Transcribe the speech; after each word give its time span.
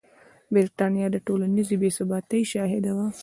برېټانیا 0.53 1.07
د 1.11 1.17
ټولنیزې 1.25 1.75
بې 1.81 1.89
ثباتۍ 1.97 2.41
شاهده 2.51 2.91
وه. 2.97 3.07